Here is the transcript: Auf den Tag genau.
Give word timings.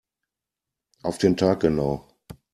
Auf 1.03 1.19
den 1.19 1.37
Tag 1.37 1.59
genau. 1.59 2.07